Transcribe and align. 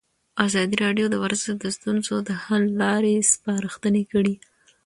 ازادي 0.45 0.75
راډیو 0.85 1.05
د 1.09 1.15
ورزش 1.23 1.47
د 1.63 1.65
ستونزو 1.77 2.15
حل 2.45 2.63
لارې 2.81 3.25
سپارښتنې 3.33 4.03
کړي. 4.11 4.35